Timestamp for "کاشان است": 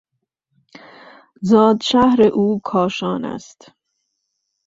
2.63-3.71